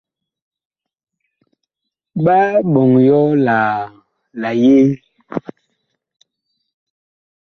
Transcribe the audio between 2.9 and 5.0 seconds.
yɔ la yee?